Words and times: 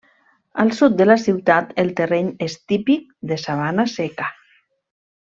Al 0.61 0.71
sud 0.77 0.95
de 1.01 1.05
la 1.09 1.17
ciutat, 1.23 1.69
el 1.83 1.91
terreny 2.01 2.31
és 2.49 2.57
típic 2.73 3.07
de 3.33 3.39
sabana 3.47 3.87
seca. 3.97 4.31